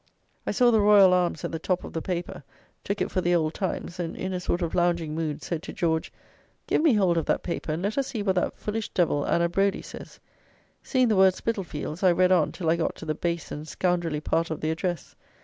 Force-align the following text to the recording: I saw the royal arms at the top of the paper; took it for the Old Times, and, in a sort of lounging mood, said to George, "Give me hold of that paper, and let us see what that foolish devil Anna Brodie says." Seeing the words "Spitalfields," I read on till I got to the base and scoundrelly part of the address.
I 0.47 0.51
saw 0.51 0.71
the 0.71 0.81
royal 0.81 1.13
arms 1.13 1.45
at 1.45 1.51
the 1.51 1.59
top 1.59 1.83
of 1.83 1.93
the 1.93 2.01
paper; 2.01 2.41
took 2.83 3.01
it 3.01 3.11
for 3.11 3.21
the 3.21 3.35
Old 3.35 3.53
Times, 3.53 3.99
and, 3.99 4.15
in 4.17 4.33
a 4.33 4.39
sort 4.39 4.63
of 4.63 4.73
lounging 4.73 5.13
mood, 5.13 5.43
said 5.43 5.61
to 5.61 5.73
George, 5.73 6.11
"Give 6.65 6.81
me 6.81 6.95
hold 6.95 7.17
of 7.19 7.27
that 7.27 7.43
paper, 7.43 7.73
and 7.73 7.83
let 7.83 7.99
us 7.99 8.07
see 8.07 8.23
what 8.23 8.33
that 8.33 8.55
foolish 8.57 8.89
devil 8.95 9.27
Anna 9.27 9.47
Brodie 9.47 9.83
says." 9.83 10.19
Seeing 10.81 11.07
the 11.09 11.15
words 11.15 11.35
"Spitalfields," 11.35 12.01
I 12.01 12.13
read 12.13 12.31
on 12.31 12.51
till 12.51 12.71
I 12.71 12.77
got 12.77 12.95
to 12.95 13.05
the 13.05 13.13
base 13.13 13.51
and 13.51 13.67
scoundrelly 13.67 14.21
part 14.21 14.49
of 14.49 14.59
the 14.59 14.71
address. 14.71 15.15